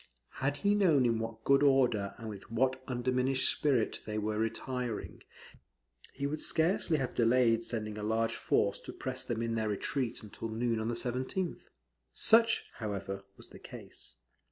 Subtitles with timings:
[0.39, 5.21] Had he known in what good order and with what undiminished spirit they were retiring,
[6.13, 10.23] he would scarcely have delayed sending a large force to press them in their retreat
[10.23, 11.59] until noon on the 17th.
[12.13, 14.15] Such, however, was the case.